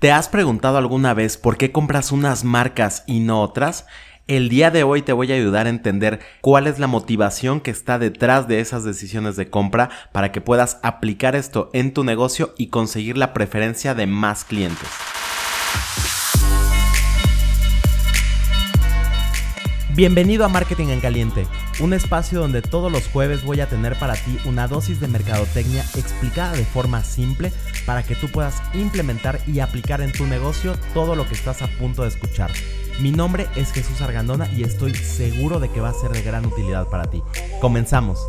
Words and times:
¿Te 0.00 0.12
has 0.12 0.30
preguntado 0.30 0.78
alguna 0.78 1.12
vez 1.12 1.36
por 1.36 1.58
qué 1.58 1.72
compras 1.72 2.10
unas 2.10 2.42
marcas 2.42 3.04
y 3.06 3.20
no 3.20 3.42
otras? 3.42 3.84
El 4.28 4.48
día 4.48 4.70
de 4.70 4.82
hoy 4.82 5.02
te 5.02 5.12
voy 5.12 5.30
a 5.30 5.34
ayudar 5.34 5.66
a 5.66 5.68
entender 5.68 6.20
cuál 6.40 6.66
es 6.66 6.78
la 6.78 6.86
motivación 6.86 7.60
que 7.60 7.70
está 7.70 7.98
detrás 7.98 8.48
de 8.48 8.60
esas 8.60 8.82
decisiones 8.82 9.36
de 9.36 9.50
compra 9.50 9.90
para 10.12 10.32
que 10.32 10.40
puedas 10.40 10.78
aplicar 10.82 11.36
esto 11.36 11.68
en 11.74 11.92
tu 11.92 12.02
negocio 12.02 12.54
y 12.56 12.68
conseguir 12.68 13.18
la 13.18 13.34
preferencia 13.34 13.94
de 13.94 14.06
más 14.06 14.44
clientes. 14.44 14.88
Bienvenido 20.00 20.46
a 20.46 20.48
Marketing 20.48 20.86
en 20.86 21.00
Caliente, 21.00 21.46
un 21.78 21.92
espacio 21.92 22.40
donde 22.40 22.62
todos 22.62 22.90
los 22.90 23.06
jueves 23.08 23.44
voy 23.44 23.60
a 23.60 23.68
tener 23.68 23.98
para 23.98 24.14
ti 24.14 24.38
una 24.46 24.66
dosis 24.66 24.98
de 24.98 25.08
mercadotecnia 25.08 25.82
explicada 25.94 26.52
de 26.52 26.64
forma 26.64 27.04
simple 27.04 27.52
para 27.84 28.02
que 28.02 28.14
tú 28.14 28.28
puedas 28.28 28.62
implementar 28.72 29.40
y 29.46 29.60
aplicar 29.60 30.00
en 30.00 30.12
tu 30.12 30.24
negocio 30.24 30.74
todo 30.94 31.16
lo 31.16 31.28
que 31.28 31.34
estás 31.34 31.60
a 31.60 31.66
punto 31.66 32.00
de 32.00 32.08
escuchar. 32.08 32.50
Mi 32.98 33.10
nombre 33.12 33.46
es 33.56 33.72
Jesús 33.72 34.00
Argandona 34.00 34.50
y 34.56 34.62
estoy 34.62 34.94
seguro 34.94 35.60
de 35.60 35.68
que 35.68 35.82
va 35.82 35.90
a 35.90 35.92
ser 35.92 36.12
de 36.12 36.22
gran 36.22 36.46
utilidad 36.46 36.88
para 36.88 37.10
ti. 37.10 37.22
Comenzamos. 37.60 38.20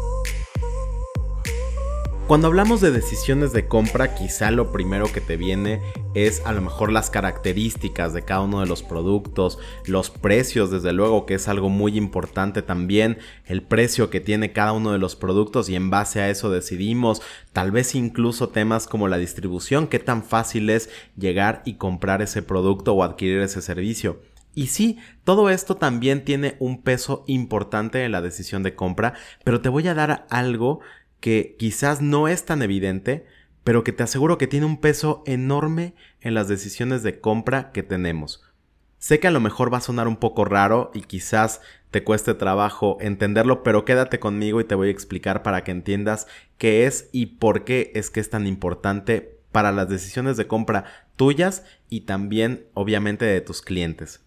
Cuando 2.32 2.48
hablamos 2.48 2.80
de 2.80 2.92
decisiones 2.92 3.52
de 3.52 3.68
compra, 3.68 4.16
quizá 4.16 4.52
lo 4.52 4.72
primero 4.72 5.12
que 5.12 5.20
te 5.20 5.36
viene 5.36 5.82
es 6.14 6.42
a 6.46 6.54
lo 6.54 6.62
mejor 6.62 6.90
las 6.90 7.10
características 7.10 8.14
de 8.14 8.22
cada 8.22 8.40
uno 8.40 8.62
de 8.62 8.68
los 8.68 8.84
productos, 8.84 9.60
los 9.86 10.10
precios, 10.10 10.72
desde 10.72 10.94
luego 10.94 11.26
que 11.26 11.34
es 11.34 11.50
algo 11.50 11.68
muy 11.68 11.98
importante 11.98 12.62
también, 12.62 13.18
el 13.48 13.62
precio 13.62 14.10
que 14.10 14.22
tiene 14.22 14.54
cada 14.54 14.72
uno 14.72 14.94
de 14.94 14.98
los 14.98 15.18
productos 15.18 15.68
y 15.68 15.76
en 15.76 15.90
base 15.90 16.22
a 16.22 16.30
eso 16.30 16.50
decidimos, 16.50 17.22
tal 17.52 17.72
vez 17.72 17.96
incluso 17.96 18.48
temas 18.48 18.88
como 18.88 19.10
la 19.10 19.18
distribución, 19.18 19.88
qué 19.88 20.00
tan 20.00 20.24
fácil 20.24 20.70
es 20.70 20.90
llegar 21.18 21.62
y 21.66 21.74
comprar 21.74 22.22
ese 22.22 22.42
producto 22.42 22.94
o 22.94 23.04
adquirir 23.04 23.42
ese 23.42 23.62
servicio. 23.62 24.22
Y 24.54 24.68
sí, 24.68 25.00
todo 25.24 25.50
esto 25.50 25.76
también 25.76 26.26
tiene 26.26 26.58
un 26.60 26.82
peso 26.82 27.24
importante 27.28 28.04
en 28.04 28.12
la 28.12 28.22
decisión 28.22 28.64
de 28.64 28.76
compra, 28.76 29.14
pero 29.46 29.62
te 29.62 29.70
voy 29.70 29.88
a 29.88 29.94
dar 29.94 30.26
algo 30.30 30.82
que 31.22 31.56
quizás 31.58 32.02
no 32.02 32.28
es 32.28 32.44
tan 32.46 32.62
evidente, 32.62 33.26
pero 33.64 33.84
que 33.84 33.94
te 33.94 34.04
aseguro 34.04 34.38
que 34.38 34.48
tiene 34.48 34.66
un 34.66 34.82
peso 34.82 35.24
enorme 35.26 35.94
en 36.20 36.34
las 36.34 36.48
decisiones 36.48 37.04
de 37.04 37.20
compra 37.20 37.72
que 37.72 37.84
tenemos. 37.84 38.44
Sé 38.98 39.20
que 39.20 39.28
a 39.28 39.32
lo 39.32 39.40
mejor 39.40 39.74
va 39.74 39.78
a 39.78 39.82
sonar 39.82 40.08
un 40.08 40.18
poco 40.18 40.46
raro 40.46 40.92
y 40.94 41.02
quizás 41.02 41.62
te 41.90 42.04
cueste 42.04 42.34
trabajo 42.34 42.98
entenderlo, 43.02 43.64
pero 43.64 43.86
quédate 43.86 44.20
conmigo 44.20 44.62
y 44.62 44.64
te 44.64 44.76
voy 44.76 44.90
a 44.90 44.92
explicar 44.92 45.42
para 45.42 45.64
que 45.64 45.72
entiendas 45.72 46.28
qué 46.58 46.86
es 46.86 47.10
y 47.12 47.26
por 47.26 47.64
qué 47.64 47.92
es 47.96 48.10
que 48.10 48.20
es 48.20 48.30
tan 48.30 48.46
importante 48.46 49.40
para 49.52 49.72
las 49.72 49.90
decisiones 49.90 50.38
de 50.38 50.48
compra 50.48 50.86
tuyas 51.16 51.64
y 51.90 52.02
también 52.02 52.66
obviamente 52.74 53.26
de 53.26 53.42
tus 53.42 53.62
clientes. 53.62 54.22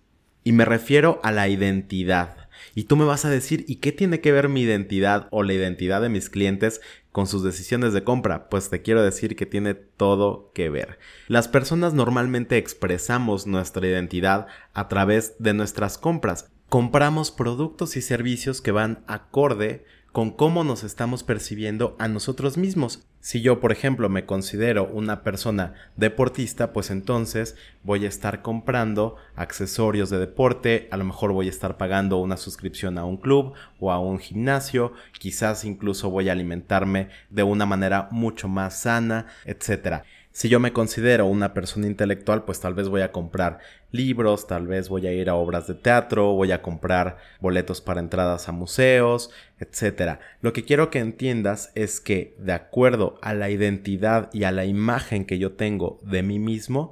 Y 0.44 0.52
me 0.52 0.64
refiero 0.64 1.20
a 1.22 1.32
la 1.32 1.48
identidad. 1.48 2.48
Y 2.74 2.84
tú 2.84 2.96
me 2.96 3.04
vas 3.04 3.24
a 3.24 3.30
decir, 3.30 3.64
¿y 3.66 3.76
qué 3.76 3.92
tiene 3.92 4.20
que 4.20 4.32
ver 4.32 4.48
mi 4.48 4.62
identidad 4.62 5.28
o 5.30 5.42
la 5.42 5.54
identidad 5.54 6.02
de 6.02 6.08
mis 6.08 6.28
clientes 6.28 6.80
con 7.12 7.26
sus 7.26 7.42
decisiones 7.42 7.92
de 7.92 8.04
compra? 8.04 8.48
Pues 8.48 8.70
te 8.70 8.82
quiero 8.82 9.02
decir 9.02 9.36
que 9.36 9.46
tiene 9.46 9.74
todo 9.74 10.52
que 10.54 10.70
ver. 10.70 10.98
Las 11.28 11.48
personas 11.48 11.94
normalmente 11.94 12.58
expresamos 12.58 13.46
nuestra 13.46 13.86
identidad 13.86 14.46
a 14.72 14.88
través 14.88 15.34
de 15.38 15.54
nuestras 15.54 15.98
compras. 15.98 16.50
Compramos 16.68 17.30
productos 17.30 17.96
y 17.96 18.02
servicios 18.02 18.60
que 18.60 18.72
van 18.72 19.04
acorde 19.06 19.84
con 20.14 20.30
cómo 20.30 20.62
nos 20.62 20.84
estamos 20.84 21.24
percibiendo 21.24 21.96
a 21.98 22.06
nosotros 22.06 22.56
mismos. 22.56 23.04
Si 23.18 23.40
yo, 23.40 23.58
por 23.58 23.72
ejemplo, 23.72 24.08
me 24.08 24.26
considero 24.26 24.86
una 24.86 25.24
persona 25.24 25.74
deportista, 25.96 26.72
pues 26.72 26.90
entonces 26.90 27.56
voy 27.82 28.04
a 28.04 28.08
estar 28.08 28.42
comprando 28.42 29.16
accesorios 29.34 30.10
de 30.10 30.18
deporte, 30.18 30.88
a 30.92 30.98
lo 30.98 31.04
mejor 31.04 31.32
voy 31.32 31.46
a 31.46 31.50
estar 31.50 31.78
pagando 31.78 32.18
una 32.18 32.36
suscripción 32.36 32.96
a 32.96 33.04
un 33.04 33.16
club 33.16 33.54
o 33.80 33.90
a 33.90 33.98
un 33.98 34.18
gimnasio, 34.20 34.92
quizás 35.18 35.64
incluso 35.64 36.10
voy 36.10 36.28
a 36.28 36.32
alimentarme 36.32 37.08
de 37.30 37.42
una 37.42 37.66
manera 37.66 38.06
mucho 38.12 38.46
más 38.46 38.78
sana, 38.78 39.26
etcétera. 39.44 40.04
Si 40.36 40.48
yo 40.48 40.58
me 40.58 40.72
considero 40.72 41.26
una 41.26 41.54
persona 41.54 41.86
intelectual, 41.86 42.44
pues 42.44 42.58
tal 42.58 42.74
vez 42.74 42.88
voy 42.88 43.02
a 43.02 43.12
comprar 43.12 43.60
libros, 43.92 44.48
tal 44.48 44.66
vez 44.66 44.88
voy 44.88 45.06
a 45.06 45.12
ir 45.12 45.30
a 45.30 45.36
obras 45.36 45.68
de 45.68 45.74
teatro, 45.74 46.32
voy 46.32 46.50
a 46.50 46.60
comprar 46.60 47.18
boletos 47.38 47.80
para 47.80 48.00
entradas 48.00 48.48
a 48.48 48.52
museos, 48.52 49.30
etc. 49.60 50.18
Lo 50.40 50.52
que 50.52 50.64
quiero 50.64 50.90
que 50.90 50.98
entiendas 50.98 51.70
es 51.76 52.00
que 52.00 52.34
de 52.40 52.52
acuerdo 52.52 53.16
a 53.22 53.32
la 53.32 53.48
identidad 53.48 54.28
y 54.32 54.42
a 54.42 54.50
la 54.50 54.64
imagen 54.64 55.24
que 55.24 55.38
yo 55.38 55.52
tengo 55.52 56.00
de 56.02 56.24
mí 56.24 56.40
mismo, 56.40 56.90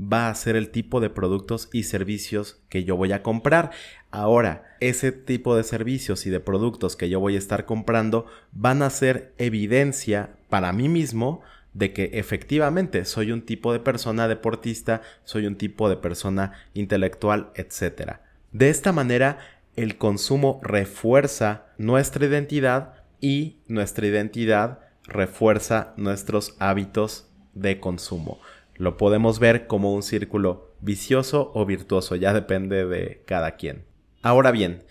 va 0.00 0.28
a 0.28 0.34
ser 0.36 0.54
el 0.54 0.70
tipo 0.70 1.00
de 1.00 1.10
productos 1.10 1.68
y 1.72 1.82
servicios 1.82 2.60
que 2.68 2.84
yo 2.84 2.96
voy 2.96 3.10
a 3.10 3.24
comprar. 3.24 3.72
Ahora, 4.12 4.76
ese 4.78 5.10
tipo 5.10 5.56
de 5.56 5.64
servicios 5.64 6.24
y 6.24 6.30
de 6.30 6.38
productos 6.38 6.94
que 6.94 7.08
yo 7.08 7.18
voy 7.18 7.34
a 7.34 7.38
estar 7.38 7.64
comprando 7.64 8.26
van 8.52 8.82
a 8.82 8.90
ser 8.90 9.34
evidencia 9.38 10.36
para 10.48 10.72
mí 10.72 10.88
mismo 10.88 11.42
de 11.76 11.92
que 11.92 12.10
efectivamente 12.14 13.04
soy 13.04 13.32
un 13.32 13.42
tipo 13.42 13.70
de 13.70 13.80
persona 13.80 14.28
deportista, 14.28 15.02
soy 15.24 15.46
un 15.46 15.56
tipo 15.56 15.90
de 15.90 15.98
persona 15.98 16.52
intelectual, 16.72 17.50
etc. 17.54 18.14
De 18.52 18.70
esta 18.70 18.92
manera, 18.92 19.38
el 19.76 19.98
consumo 19.98 20.58
refuerza 20.62 21.66
nuestra 21.76 22.24
identidad 22.24 22.94
y 23.20 23.58
nuestra 23.68 24.06
identidad 24.06 24.80
refuerza 25.06 25.92
nuestros 25.98 26.56
hábitos 26.60 27.28
de 27.52 27.78
consumo. 27.78 28.40
Lo 28.76 28.96
podemos 28.96 29.38
ver 29.38 29.66
como 29.66 29.94
un 29.94 30.02
círculo 30.02 30.72
vicioso 30.80 31.50
o 31.54 31.66
virtuoso, 31.66 32.16
ya 32.16 32.32
depende 32.32 32.86
de 32.86 33.22
cada 33.26 33.56
quien. 33.56 33.84
Ahora 34.22 34.50
bien, 34.50 34.82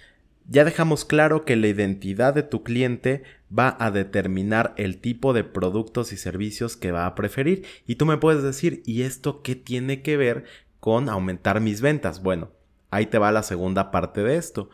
ya 0.47 0.63
dejamos 0.63 1.03
claro 1.03 1.45
que 1.45 1.55
la 1.55 1.67
identidad 1.67 2.35
de 2.35 2.43
tu 2.43 2.61
cliente 2.61 3.23
va 3.55 3.75
a 3.79 3.91
determinar 3.91 4.73
el 4.77 4.99
tipo 4.99 5.33
de 5.33 5.43
productos 5.43 6.13
y 6.13 6.17
servicios 6.17 6.77
que 6.77 6.91
va 6.91 7.05
a 7.05 7.15
preferir. 7.15 7.65
Y 7.85 7.95
tú 7.95 8.05
me 8.05 8.17
puedes 8.17 8.43
decir, 8.43 8.81
¿y 8.85 9.03
esto 9.03 9.41
qué 9.41 9.55
tiene 9.55 10.01
que 10.01 10.17
ver 10.17 10.45
con 10.79 11.09
aumentar 11.09 11.61
mis 11.61 11.81
ventas? 11.81 12.21
Bueno, 12.21 12.51
ahí 12.91 13.05
te 13.05 13.17
va 13.17 13.31
la 13.31 13.43
segunda 13.43 13.91
parte 13.91 14.23
de 14.23 14.37
esto. 14.37 14.69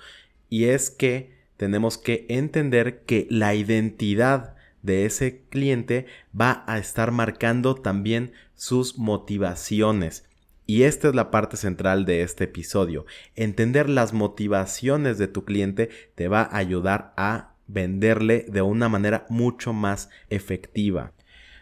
Y 0.50 0.66
es 0.66 0.90
que 0.90 1.40
tenemos 1.58 1.98
que 1.98 2.26
entender 2.30 3.04
que 3.04 3.28
la 3.30 3.56
identidad 3.56 4.56
de 4.82 5.06
ese 5.06 5.44
cliente 5.50 6.08
va 6.40 6.64
a 6.68 6.78
estar 6.78 7.12
marcando 7.12 7.76
también 7.76 8.34
sus 8.56 8.98
motivaciones. 8.98 10.26
Y 10.66 10.84
esta 10.84 11.10
es 11.10 11.16
la 11.16 11.32
parte 11.32 11.58
central 11.58 12.06
de 12.06 12.22
este 12.22 12.46
episodio. 12.46 13.06
Entender 13.36 13.90
las 13.90 14.14
motivaciones 14.14 15.18
de 15.18 15.28
tu 15.28 15.44
cliente 15.44 15.90
te 16.16 16.28
va 16.28 16.42
a 16.44 16.58
ayudar 16.58 17.14
a 17.18 17.51
venderle 17.72 18.46
de 18.48 18.62
una 18.62 18.90
manera 18.90 19.26
mucho 19.30 19.74
más 19.74 20.10
efectiva. 20.30 21.14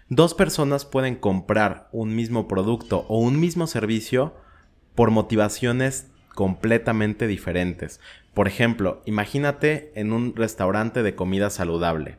Dos 0.07 0.33
personas 0.33 0.85
pueden 0.85 1.15
comprar 1.15 1.87
un 1.91 2.15
mismo 2.15 2.47
producto 2.47 3.05
o 3.09 3.19
un 3.19 3.39
mismo 3.39 3.67
servicio 3.67 4.33
por 4.95 5.11
motivaciones 5.11 6.09
completamente 6.33 7.27
diferentes. 7.27 7.99
Por 8.33 8.47
ejemplo, 8.47 9.01
imagínate 9.05 9.91
en 9.95 10.11
un 10.11 10.35
restaurante 10.35 11.03
de 11.03 11.15
comida 11.15 11.49
saludable. 11.49 12.17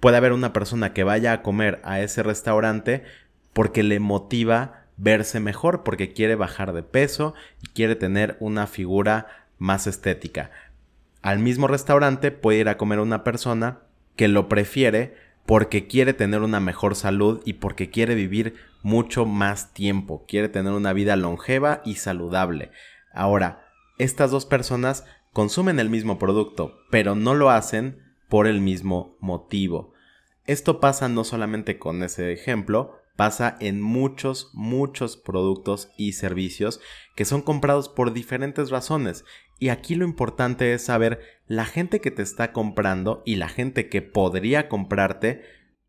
Puede 0.00 0.16
haber 0.16 0.32
una 0.32 0.52
persona 0.52 0.92
que 0.92 1.04
vaya 1.04 1.32
a 1.32 1.42
comer 1.42 1.80
a 1.84 2.00
ese 2.00 2.22
restaurante 2.22 3.04
porque 3.52 3.82
le 3.82 4.00
motiva 4.00 4.86
verse 4.96 5.38
mejor 5.38 5.84
porque 5.84 6.12
quiere 6.12 6.34
bajar 6.34 6.72
de 6.72 6.82
peso 6.82 7.34
y 7.62 7.68
quiere 7.68 7.94
tener 7.94 8.36
una 8.40 8.66
figura 8.66 9.26
más 9.58 9.86
estética. 9.86 10.50
Al 11.22 11.38
mismo 11.38 11.68
restaurante 11.68 12.32
puede 12.32 12.58
ir 12.58 12.68
a 12.68 12.76
comer 12.76 12.98
una 12.98 13.24
persona 13.24 13.82
que 14.16 14.28
lo 14.28 14.48
prefiere 14.48 15.14
porque 15.46 15.86
quiere 15.86 16.12
tener 16.12 16.42
una 16.42 16.60
mejor 16.60 16.94
salud 16.94 17.40
y 17.44 17.54
porque 17.54 17.90
quiere 17.90 18.14
vivir 18.14 18.54
mucho 18.82 19.24
más 19.24 19.72
tiempo, 19.72 20.24
quiere 20.26 20.48
tener 20.48 20.72
una 20.72 20.92
vida 20.92 21.16
longeva 21.16 21.80
y 21.84 21.96
saludable. 21.96 22.70
Ahora, 23.12 23.66
estas 23.98 24.30
dos 24.30 24.46
personas 24.46 25.04
consumen 25.32 25.78
el 25.78 25.88
mismo 25.88 26.18
producto, 26.18 26.76
pero 26.90 27.14
no 27.14 27.34
lo 27.34 27.50
hacen 27.50 28.02
por 28.28 28.46
el 28.46 28.60
mismo 28.60 29.16
motivo. 29.20 29.92
Esto 30.46 30.80
pasa 30.80 31.08
no 31.08 31.22
solamente 31.22 31.78
con 31.78 32.02
ese 32.02 32.32
ejemplo, 32.32 32.98
pasa 33.16 33.56
en 33.60 33.80
muchos, 33.80 34.50
muchos 34.54 35.16
productos 35.16 35.90
y 35.96 36.12
servicios 36.12 36.80
que 37.14 37.24
son 37.24 37.42
comprados 37.42 37.88
por 37.88 38.12
diferentes 38.12 38.70
razones. 38.70 39.24
Y 39.62 39.68
aquí 39.68 39.94
lo 39.94 40.04
importante 40.04 40.74
es 40.74 40.86
saber 40.86 41.20
la 41.46 41.64
gente 41.64 42.00
que 42.00 42.10
te 42.10 42.22
está 42.22 42.50
comprando 42.50 43.22
y 43.24 43.36
la 43.36 43.48
gente 43.48 43.88
que 43.88 44.02
podría 44.02 44.68
comprarte, 44.68 45.42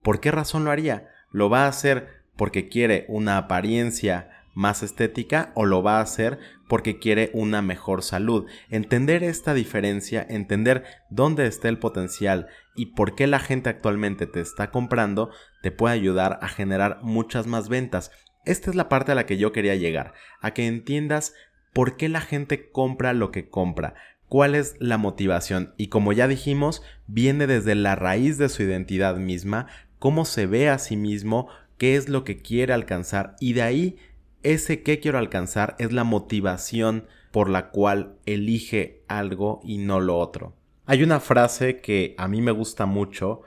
¿por 0.04 0.20
qué 0.20 0.30
razón 0.30 0.64
lo 0.64 0.70
haría? 0.70 1.10
¿Lo 1.32 1.50
va 1.50 1.66
a 1.66 1.70
hacer 1.70 2.22
porque 2.36 2.70
quiere 2.70 3.06
una 3.08 3.36
apariencia 3.36 4.30
más 4.54 4.84
estética 4.84 5.52
o 5.56 5.66
lo 5.66 5.82
va 5.82 5.98
a 5.98 6.02
hacer 6.02 6.38
porque 6.68 7.00
quiere 7.00 7.32
una 7.34 7.64
mejor 7.64 8.04
salud. 8.04 8.46
Entender 8.70 9.24
esta 9.24 9.56
diferencia, 9.56 10.24
entender 10.30 10.84
dónde 11.10 11.48
está 11.48 11.68
el 11.68 11.80
potencial 11.80 12.50
y 12.76 12.94
por 12.94 13.16
qué 13.16 13.26
la 13.26 13.40
gente 13.40 13.72
actualmente 13.72 14.28
te 14.28 14.40
está 14.40 14.70
comprando, 14.70 15.32
te 15.64 15.72
puede 15.72 15.96
ayudar 15.96 16.38
a 16.44 16.48
generar 16.48 17.00
muchas 17.02 17.48
más 17.48 17.70
ventas. 17.70 18.12
Esta 18.46 18.70
es 18.70 18.76
la 18.76 18.88
parte 18.88 19.14
a 19.14 19.16
la 19.16 19.26
que 19.26 19.38
yo 19.38 19.52
quería 19.52 19.74
llegar, 19.74 20.14
a 20.42 20.52
que 20.52 20.68
entiendas 20.68 21.34
por 21.74 21.98
qué 21.98 22.10
la 22.10 22.22
gente 22.22 22.70
compra 22.72 23.14
lo 23.14 23.32
que 23.32 23.50
compra, 23.50 23.96
cuál 24.30 24.56
es 24.56 24.76
la 24.80 24.98
motivación 24.98 25.74
y 25.78 25.88
como 25.88 26.14
ya 26.14 26.28
dijimos, 26.28 26.82
viene 27.08 27.48
desde 27.48 27.76
la 27.76 27.96
raíz 27.96 28.38
de 28.38 28.50
su 28.50 28.64
identidad 28.64 29.18
misma, 29.18 29.68
cómo 30.00 30.26
se 30.26 30.46
ve 30.46 30.70
a 30.70 30.80
sí 30.80 30.96
mismo, 30.96 31.48
qué 31.78 31.96
es 31.96 32.10
lo 32.10 32.24
que 32.24 32.38
quiere 32.38 32.74
alcanzar 32.74 33.36
y 33.40 33.54
de 33.54 33.64
ahí 33.64 33.98
ese 34.44 34.84
qué 34.84 35.00
quiero 35.00 35.18
alcanzar 35.18 35.76
es 35.80 35.92
la 35.92 36.04
motivación 36.04 37.08
por 37.32 37.50
la 37.50 37.70
cual 37.72 38.16
elige 38.26 39.02
algo 39.08 39.62
y 39.64 39.80
no 39.80 40.00
lo 40.00 40.18
otro. 40.20 40.54
Hay 40.86 41.02
una 41.02 41.20
frase 41.20 41.80
que 41.80 42.14
a 42.18 42.28
mí 42.28 42.42
me 42.42 42.52
gusta 42.52 42.86
mucho, 42.86 43.42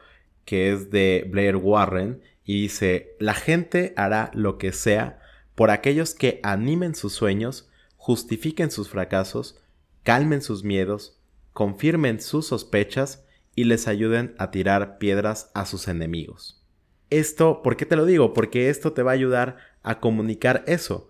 que 0.44 0.72
es 0.72 0.90
de 0.90 1.26
Blair 1.30 1.56
Warren, 1.56 2.22
y 2.44 2.62
dice, 2.62 3.14
la 3.20 3.34
gente 3.34 3.92
hará 3.96 4.30
lo 4.32 4.56
que 4.56 4.72
sea 4.72 5.20
por 5.54 5.70
aquellos 5.70 6.14
que 6.14 6.40
animen 6.42 6.94
sus 6.94 7.12
sueños, 7.12 7.68
justifiquen 8.06 8.70
sus 8.70 8.88
fracasos, 8.88 9.60
calmen 10.04 10.40
sus 10.40 10.62
miedos, 10.62 11.18
confirmen 11.52 12.20
sus 12.20 12.46
sospechas 12.46 13.24
y 13.56 13.64
les 13.64 13.88
ayuden 13.88 14.36
a 14.38 14.52
tirar 14.52 14.98
piedras 14.98 15.50
a 15.54 15.66
sus 15.66 15.88
enemigos. 15.88 16.64
Esto, 17.10 17.62
¿por 17.62 17.76
qué 17.76 17.84
te 17.84 17.96
lo 17.96 18.06
digo? 18.06 18.32
Porque 18.32 18.70
esto 18.70 18.92
te 18.92 19.02
va 19.02 19.10
a 19.10 19.14
ayudar 19.14 19.56
a 19.82 19.98
comunicar 19.98 20.62
eso. 20.68 21.08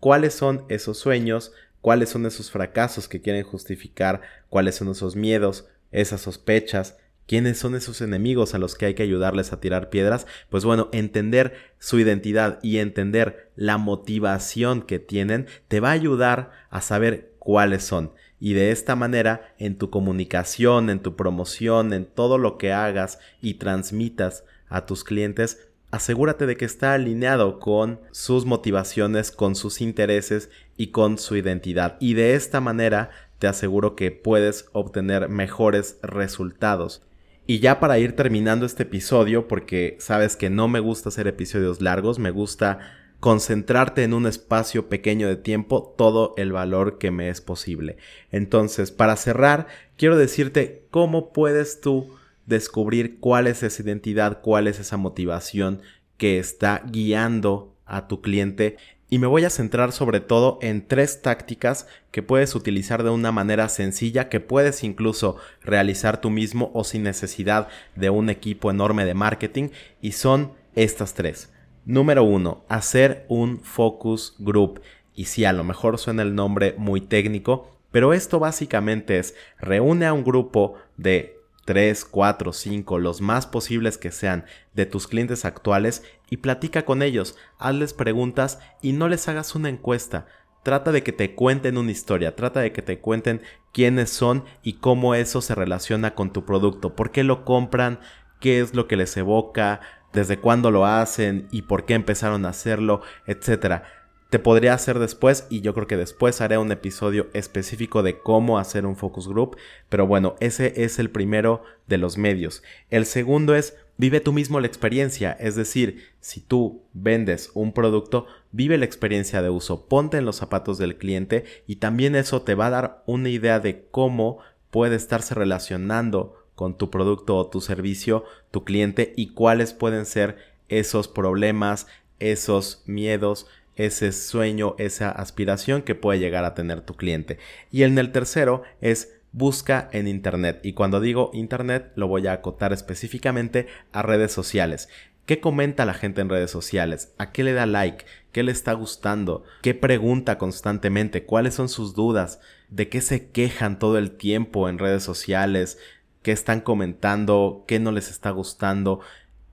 ¿Cuáles 0.00 0.34
son 0.34 0.66
esos 0.68 0.98
sueños? 0.98 1.52
¿Cuáles 1.80 2.08
son 2.08 2.26
esos 2.26 2.50
fracasos 2.50 3.06
que 3.06 3.22
quieren 3.22 3.44
justificar? 3.44 4.22
¿Cuáles 4.48 4.74
son 4.74 4.90
esos 4.90 5.14
miedos? 5.14 5.68
Esas 5.92 6.22
sospechas? 6.22 6.96
¿Quiénes 7.26 7.58
son 7.58 7.74
esos 7.74 8.00
enemigos 8.00 8.54
a 8.54 8.58
los 8.58 8.74
que 8.74 8.86
hay 8.86 8.94
que 8.94 9.04
ayudarles 9.04 9.52
a 9.52 9.60
tirar 9.60 9.90
piedras? 9.90 10.26
Pues 10.50 10.64
bueno, 10.64 10.88
entender 10.92 11.54
su 11.78 11.98
identidad 11.98 12.58
y 12.62 12.78
entender 12.78 13.50
la 13.56 13.78
motivación 13.78 14.82
que 14.82 14.98
tienen 14.98 15.46
te 15.68 15.80
va 15.80 15.90
a 15.90 15.92
ayudar 15.92 16.50
a 16.70 16.80
saber 16.80 17.32
cuáles 17.38 17.84
son. 17.84 18.12
Y 18.38 18.54
de 18.54 18.72
esta 18.72 18.96
manera, 18.96 19.54
en 19.58 19.78
tu 19.78 19.88
comunicación, 19.88 20.90
en 20.90 21.00
tu 21.00 21.14
promoción, 21.14 21.92
en 21.92 22.06
todo 22.06 22.38
lo 22.38 22.58
que 22.58 22.72
hagas 22.72 23.20
y 23.40 23.54
transmitas 23.54 24.44
a 24.68 24.84
tus 24.84 25.04
clientes, 25.04 25.68
asegúrate 25.92 26.46
de 26.46 26.56
que 26.56 26.64
está 26.64 26.94
alineado 26.94 27.60
con 27.60 28.00
sus 28.10 28.46
motivaciones, 28.46 29.30
con 29.30 29.54
sus 29.54 29.80
intereses 29.80 30.50
y 30.76 30.88
con 30.88 31.18
su 31.18 31.36
identidad. 31.36 31.96
Y 32.00 32.14
de 32.14 32.34
esta 32.34 32.60
manera 32.60 33.10
te 33.38 33.46
aseguro 33.46 33.94
que 33.94 34.10
puedes 34.10 34.66
obtener 34.72 35.28
mejores 35.28 35.98
resultados. 36.02 37.02
Y 37.46 37.58
ya 37.58 37.80
para 37.80 37.98
ir 37.98 38.14
terminando 38.14 38.66
este 38.66 38.84
episodio, 38.84 39.48
porque 39.48 39.96
sabes 39.98 40.36
que 40.36 40.50
no 40.50 40.68
me 40.68 40.80
gusta 40.80 41.08
hacer 41.08 41.26
episodios 41.26 41.80
largos, 41.80 42.18
me 42.18 42.30
gusta 42.30 42.78
concentrarte 43.18 44.02
en 44.02 44.14
un 44.14 44.26
espacio 44.26 44.88
pequeño 44.88 45.28
de 45.28 45.36
tiempo 45.36 45.94
todo 45.96 46.34
el 46.36 46.52
valor 46.52 46.98
que 46.98 47.10
me 47.10 47.28
es 47.28 47.40
posible. 47.40 47.96
Entonces, 48.30 48.90
para 48.90 49.16
cerrar, 49.16 49.66
quiero 49.96 50.16
decirte 50.16 50.86
cómo 50.90 51.32
puedes 51.32 51.80
tú 51.80 52.16
descubrir 52.46 53.20
cuál 53.20 53.46
es 53.46 53.62
esa 53.62 53.82
identidad, 53.82 54.40
cuál 54.40 54.66
es 54.66 54.80
esa 54.80 54.96
motivación 54.96 55.82
que 56.16 56.38
está 56.38 56.82
guiando 56.90 57.76
a 57.86 58.08
tu 58.08 58.20
cliente 58.22 58.76
y 59.12 59.18
me 59.18 59.26
voy 59.26 59.44
a 59.44 59.50
centrar 59.50 59.92
sobre 59.92 60.20
todo 60.20 60.58
en 60.62 60.88
tres 60.88 61.20
tácticas 61.20 61.86
que 62.10 62.22
puedes 62.22 62.54
utilizar 62.54 63.02
de 63.02 63.10
una 63.10 63.30
manera 63.30 63.68
sencilla, 63.68 64.30
que 64.30 64.40
puedes 64.40 64.82
incluso 64.84 65.36
realizar 65.60 66.22
tú 66.22 66.30
mismo 66.30 66.70
o 66.72 66.82
sin 66.82 67.02
necesidad 67.02 67.68
de 67.94 68.08
un 68.08 68.30
equipo 68.30 68.70
enorme 68.70 69.04
de 69.04 69.12
marketing 69.12 69.68
y 70.00 70.12
son 70.12 70.52
estas 70.74 71.12
tres. 71.12 71.52
Número 71.84 72.24
uno, 72.24 72.64
hacer 72.70 73.26
un 73.28 73.60
focus 73.60 74.34
group. 74.38 74.80
Y 75.14 75.26
si 75.26 75.44
a 75.44 75.52
lo 75.52 75.62
mejor 75.62 75.98
suena 75.98 76.22
el 76.22 76.34
nombre 76.34 76.74
muy 76.78 77.02
técnico, 77.02 77.68
pero 77.90 78.14
esto 78.14 78.38
básicamente 78.38 79.18
es 79.18 79.34
reúne 79.60 80.06
a 80.06 80.14
un 80.14 80.24
grupo 80.24 80.76
de 80.96 81.41
3, 81.72 82.04
4, 82.04 82.52
5, 82.52 82.98
los 82.98 83.22
más 83.22 83.46
posibles 83.46 83.96
que 83.96 84.10
sean 84.10 84.44
de 84.74 84.84
tus 84.84 85.08
clientes 85.08 85.46
actuales 85.46 86.02
y 86.28 86.36
platica 86.36 86.84
con 86.84 87.00
ellos, 87.00 87.38
hazles 87.58 87.94
preguntas 87.94 88.58
y 88.82 88.92
no 88.92 89.08
les 89.08 89.26
hagas 89.26 89.54
una 89.54 89.70
encuesta. 89.70 90.26
Trata 90.64 90.92
de 90.92 91.02
que 91.02 91.12
te 91.12 91.34
cuenten 91.34 91.78
una 91.78 91.90
historia, 91.90 92.36
trata 92.36 92.60
de 92.60 92.72
que 92.72 92.82
te 92.82 92.98
cuenten 92.98 93.40
quiénes 93.72 94.10
son 94.10 94.44
y 94.62 94.74
cómo 94.74 95.14
eso 95.14 95.40
se 95.40 95.54
relaciona 95.54 96.14
con 96.14 96.30
tu 96.34 96.44
producto, 96.44 96.94
por 96.94 97.10
qué 97.10 97.24
lo 97.24 97.46
compran, 97.46 98.00
qué 98.38 98.60
es 98.60 98.74
lo 98.74 98.86
que 98.86 98.96
les 98.96 99.16
evoca, 99.16 99.80
desde 100.12 100.38
cuándo 100.38 100.70
lo 100.70 100.84
hacen 100.84 101.48
y 101.52 101.62
por 101.62 101.86
qué 101.86 101.94
empezaron 101.94 102.44
a 102.44 102.50
hacerlo, 102.50 103.00
etcétera 103.26 104.01
te 104.32 104.38
podría 104.38 104.72
hacer 104.72 104.98
después 104.98 105.46
y 105.50 105.60
yo 105.60 105.74
creo 105.74 105.86
que 105.86 105.98
después 105.98 106.40
haré 106.40 106.56
un 106.56 106.72
episodio 106.72 107.26
específico 107.34 108.02
de 108.02 108.18
cómo 108.18 108.58
hacer 108.58 108.86
un 108.86 108.96
focus 108.96 109.28
group, 109.28 109.58
pero 109.90 110.06
bueno, 110.06 110.36
ese 110.40 110.84
es 110.84 110.98
el 110.98 111.10
primero 111.10 111.64
de 111.86 111.98
los 111.98 112.16
medios. 112.16 112.62
El 112.88 113.04
segundo 113.04 113.54
es 113.54 113.76
vive 113.98 114.20
tú 114.20 114.32
mismo 114.32 114.58
la 114.58 114.66
experiencia, 114.66 115.32
es 115.32 115.54
decir, 115.54 116.02
si 116.20 116.40
tú 116.40 116.80
vendes 116.94 117.50
un 117.52 117.74
producto, 117.74 118.24
vive 118.52 118.78
la 118.78 118.86
experiencia 118.86 119.42
de 119.42 119.50
uso, 119.50 119.84
ponte 119.84 120.16
en 120.16 120.24
los 120.24 120.36
zapatos 120.36 120.78
del 120.78 120.96
cliente 120.96 121.44
y 121.66 121.76
también 121.76 122.16
eso 122.16 122.40
te 122.40 122.54
va 122.54 122.68
a 122.68 122.70
dar 122.70 123.02
una 123.04 123.28
idea 123.28 123.60
de 123.60 123.86
cómo 123.90 124.38
puede 124.70 124.96
estarse 124.96 125.34
relacionando 125.34 126.42
con 126.54 126.78
tu 126.78 126.88
producto 126.88 127.36
o 127.36 127.50
tu 127.50 127.60
servicio, 127.60 128.24
tu 128.50 128.64
cliente 128.64 129.12
y 129.14 129.34
cuáles 129.34 129.74
pueden 129.74 130.06
ser 130.06 130.38
esos 130.70 131.06
problemas, 131.06 131.86
esos 132.18 132.82
miedos, 132.86 133.46
ese 133.76 134.12
sueño, 134.12 134.74
esa 134.78 135.10
aspiración 135.10 135.82
que 135.82 135.94
puede 135.94 136.18
llegar 136.18 136.44
a 136.44 136.54
tener 136.54 136.82
tu 136.82 136.94
cliente. 136.94 137.38
Y 137.70 137.82
en 137.84 137.98
el 137.98 138.12
tercero 138.12 138.62
es 138.80 139.14
busca 139.32 139.88
en 139.92 140.08
Internet. 140.08 140.60
Y 140.62 140.74
cuando 140.74 141.00
digo 141.00 141.30
Internet 141.32 141.92
lo 141.96 142.06
voy 142.06 142.26
a 142.26 142.32
acotar 142.32 142.72
específicamente 142.72 143.66
a 143.92 144.02
redes 144.02 144.32
sociales. 144.32 144.88
¿Qué 145.26 145.40
comenta 145.40 145.84
la 145.84 145.94
gente 145.94 146.20
en 146.20 146.28
redes 146.28 146.50
sociales? 146.50 147.14
¿A 147.16 147.30
qué 147.30 147.44
le 147.44 147.52
da 147.52 147.64
like? 147.64 148.04
¿Qué 148.32 148.42
le 148.42 148.50
está 148.50 148.72
gustando? 148.72 149.44
¿Qué 149.62 149.72
pregunta 149.72 150.36
constantemente? 150.36 151.24
¿Cuáles 151.24 151.54
son 151.54 151.68
sus 151.68 151.94
dudas? 151.94 152.40
¿De 152.70 152.88
qué 152.88 153.00
se 153.00 153.30
quejan 153.30 153.78
todo 153.78 153.98
el 153.98 154.10
tiempo 154.10 154.68
en 154.68 154.78
redes 154.78 155.04
sociales? 155.04 155.78
¿Qué 156.22 156.32
están 156.32 156.60
comentando? 156.60 157.64
¿Qué 157.68 157.78
no 157.78 157.92
les 157.92 158.10
está 158.10 158.30
gustando? 158.30 159.00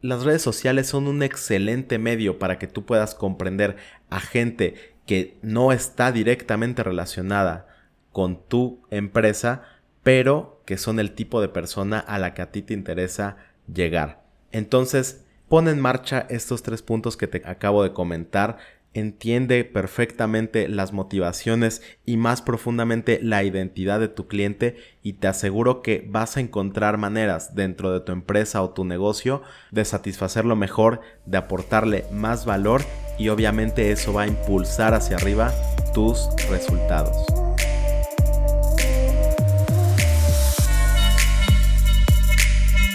Las 0.01 0.23
redes 0.23 0.41
sociales 0.41 0.87
son 0.87 1.07
un 1.07 1.23
excelente 1.23 1.99
medio 1.99 2.39
para 2.39 2.57
que 2.57 2.67
tú 2.67 2.85
puedas 2.85 3.15
comprender 3.15 3.75
a 4.09 4.19
gente 4.21 4.75
que 5.05 5.37
no 5.41 5.71
está 5.73 6.11
directamente 6.11 6.83
relacionada 6.83 7.67
con 8.13 8.41
tu 8.47 8.81
empresa, 8.91 9.63
pero 10.03 10.61
que 10.65 10.77
son 10.77 10.99
el 10.99 11.11
tipo 11.11 11.41
de 11.41 11.49
persona 11.49 11.99
a 11.99 12.17
la 12.17 12.33
que 12.33 12.41
a 12.41 12.51
ti 12.51 12.61
te 12.61 12.73
interesa 12.73 13.37
llegar. 13.73 14.23
Entonces, 14.51 15.25
pon 15.49 15.67
en 15.67 15.81
marcha 15.81 16.25
estos 16.29 16.63
tres 16.63 16.81
puntos 16.81 17.17
que 17.17 17.27
te 17.27 17.41
acabo 17.45 17.83
de 17.83 17.91
comentar 17.91 18.57
entiende 18.93 19.63
perfectamente 19.63 20.67
las 20.67 20.93
motivaciones 20.93 21.81
y 22.05 22.17
más 22.17 22.41
profundamente 22.41 23.19
la 23.21 23.43
identidad 23.43 23.99
de 23.99 24.07
tu 24.07 24.27
cliente 24.27 24.77
y 25.03 25.13
te 25.13 25.27
aseguro 25.27 25.81
que 25.81 26.05
vas 26.09 26.37
a 26.37 26.39
encontrar 26.39 26.97
maneras 26.97 27.55
dentro 27.55 27.91
de 27.91 28.01
tu 28.01 28.11
empresa 28.11 28.61
o 28.61 28.71
tu 28.71 28.85
negocio 28.85 29.41
de 29.71 29.85
satisfacerlo 29.85 30.55
mejor, 30.55 31.01
de 31.25 31.37
aportarle 31.37 32.05
más 32.11 32.45
valor 32.45 32.81
y 33.17 33.29
obviamente 33.29 33.91
eso 33.91 34.13
va 34.13 34.23
a 34.23 34.27
impulsar 34.27 34.93
hacia 34.93 35.17
arriba 35.17 35.53
tus 35.93 36.27
resultados. 36.49 37.28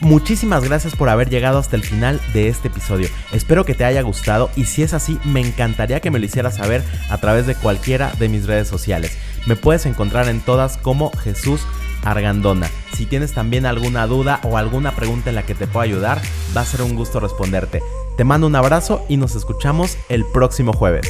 Muchísimas 0.05 0.63
gracias 0.63 0.95
por 0.95 1.09
haber 1.09 1.31
llegado 1.31 1.59
hasta 1.59 1.77
el 1.77 1.83
final 1.83 2.21
de 2.35 2.49
este 2.49 2.69
episodio. 2.69 3.09
Espero 3.33 3.65
que 3.65 3.73
te 3.73 3.87
haya 3.87 4.03
gustado 4.03 4.51
y 4.55 4.67
si 4.67 4.83
es 4.83 4.93
así, 4.93 5.19
me 5.25 5.41
encantaría 5.41 6.01
que 6.01 6.11
me 6.11 6.19
lo 6.19 6.27
hicieras 6.27 6.57
saber 6.57 6.85
a 7.09 7.17
través 7.17 7.47
de 7.47 7.55
cualquiera 7.55 8.13
de 8.19 8.29
mis 8.29 8.47
redes 8.47 8.69
sociales. 8.69 9.17
Me 9.47 9.57
puedes 9.57 9.87
encontrar 9.87 10.29
en 10.29 10.41
todas 10.41 10.77
como 10.77 11.11
Jesús 11.17 11.63
Argandona. 12.05 12.69
Si 12.95 13.07
tienes 13.07 13.33
también 13.33 13.65
alguna 13.65 14.07
duda 14.07 14.41
o 14.43 14.59
alguna 14.59 14.95
pregunta 14.95 15.31
en 15.31 15.37
la 15.37 15.47
que 15.47 15.55
te 15.55 15.67
pueda 15.67 15.85
ayudar, 15.85 16.21
va 16.55 16.61
a 16.61 16.67
ser 16.67 16.83
un 16.83 16.97
gusto 16.97 17.19
responderte. 17.19 17.83
Te 18.19 18.25
mando 18.25 18.47
un 18.47 18.57
abrazo 18.57 19.07
y 19.09 19.17
nos 19.17 19.35
escuchamos 19.35 19.97
el 20.11 20.27
próximo 20.35 20.75
jueves. 20.75 21.09